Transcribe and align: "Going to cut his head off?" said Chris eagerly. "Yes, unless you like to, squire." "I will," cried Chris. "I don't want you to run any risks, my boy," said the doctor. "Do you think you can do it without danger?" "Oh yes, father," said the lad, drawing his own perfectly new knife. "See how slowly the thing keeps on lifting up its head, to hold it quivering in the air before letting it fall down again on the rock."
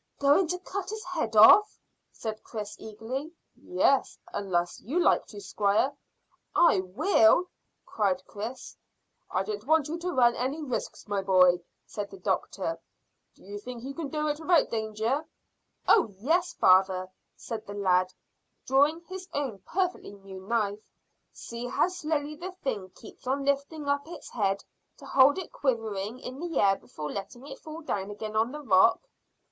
"Going 0.17 0.47
to 0.47 0.57
cut 0.57 0.89
his 0.89 1.03
head 1.03 1.35
off?" 1.35 1.77
said 2.11 2.43
Chris 2.43 2.75
eagerly. 2.79 3.31
"Yes, 3.55 4.17
unless 4.33 4.81
you 4.81 4.99
like 4.99 5.27
to, 5.27 5.39
squire." 5.39 5.95
"I 6.55 6.79
will," 6.79 7.45
cried 7.85 8.25
Chris. 8.25 8.75
"I 9.29 9.43
don't 9.43 9.67
want 9.67 9.87
you 9.87 9.99
to 9.99 10.11
run 10.11 10.35
any 10.35 10.59
risks, 10.63 11.07
my 11.07 11.21
boy," 11.21 11.61
said 11.85 12.09
the 12.09 12.17
doctor. 12.17 12.79
"Do 13.35 13.43
you 13.43 13.59
think 13.59 13.83
you 13.83 13.93
can 13.93 14.07
do 14.07 14.27
it 14.27 14.39
without 14.39 14.71
danger?" 14.71 15.23
"Oh 15.87 16.15
yes, 16.17 16.51
father," 16.53 17.07
said 17.35 17.67
the 17.67 17.75
lad, 17.75 18.11
drawing 18.65 19.01
his 19.01 19.27
own 19.35 19.59
perfectly 19.67 20.13
new 20.13 20.39
knife. 20.47 20.89
"See 21.31 21.67
how 21.67 21.89
slowly 21.89 22.35
the 22.35 22.53
thing 22.63 22.89
keeps 22.95 23.27
on 23.27 23.45
lifting 23.45 23.87
up 23.87 24.07
its 24.07 24.31
head, 24.31 24.63
to 24.97 25.05
hold 25.05 25.37
it 25.37 25.51
quivering 25.51 26.17
in 26.17 26.39
the 26.39 26.59
air 26.59 26.75
before 26.75 27.11
letting 27.11 27.45
it 27.45 27.59
fall 27.59 27.81
down 27.81 28.09
again 28.09 28.35
on 28.35 28.51
the 28.51 28.61
rock." 28.63 28.99